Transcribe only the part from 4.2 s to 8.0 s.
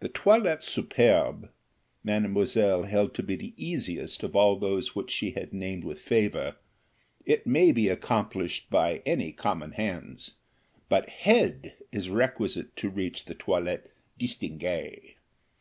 of all those which she had named with favour, it may be